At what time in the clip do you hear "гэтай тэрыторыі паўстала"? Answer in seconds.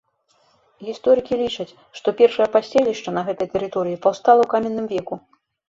3.29-4.39